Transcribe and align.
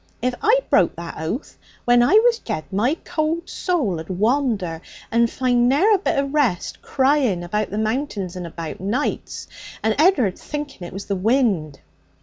If 0.19 0.33
I 0.41 0.61
broke 0.67 0.95
that 0.95 1.13
oath, 1.19 1.59
when 1.85 2.01
I 2.01 2.13
was 2.13 2.39
jead, 2.39 2.63
my 2.73 2.97
cold 3.05 3.47
soul 3.47 3.99
'ud 3.99 4.09
wander 4.09 4.81
and 5.11 5.29
find 5.29 5.69
ne'er 5.69 5.93
a 5.93 5.99
bit 5.99 6.17
of 6.17 6.33
rest, 6.33 6.81
crying 6.81 7.43
about 7.43 7.69
the 7.69 7.77
Mountains 7.77 8.35
and 8.35 8.47
about, 8.47 8.79
nights, 8.79 9.47
and 9.83 9.93
Ed'ard 10.01 10.39
thinking 10.39 10.87
it 10.87 10.91
was 10.93 11.05
the 11.05 11.15
wind. 11.15 11.81